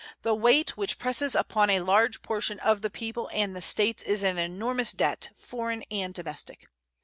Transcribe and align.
The 0.23 0.33
weight 0.33 0.75
which 0.75 0.97
presses 0.97 1.35
upon 1.35 1.69
a 1.69 1.79
large 1.79 2.23
portion 2.23 2.59
of 2.61 2.81
the 2.81 2.89
people 2.89 3.29
and 3.31 3.55
the 3.55 3.61
States 3.61 4.01
is 4.01 4.23
an 4.23 4.39
enormous 4.39 4.93
debt, 4.93 5.29
foreign 5.35 5.83
and 5.91 6.11
domestic. 6.11 6.65